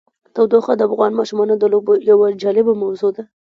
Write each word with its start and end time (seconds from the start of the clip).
تودوخه 0.35 0.73
د 0.75 0.81
افغان 0.89 1.11
ماشومانو 1.19 1.53
د 1.57 1.63
لوبو 1.73 1.93
یوه 2.09 2.27
جالبه 2.41 2.73
موضوع 2.83 3.11
ده. 3.15 3.23